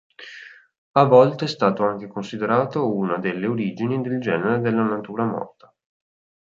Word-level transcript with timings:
A 0.93 1.03
volte 1.05 1.45
è 1.45 1.47
stato 1.47 1.83
anche 1.85 2.07
considerato 2.07 2.91
una 2.91 3.19
delle 3.19 3.45
origini 3.45 4.01
del 4.01 4.19
genere 4.19 4.59
della 4.59 4.81
natura 4.81 5.25
morta. 5.25 5.71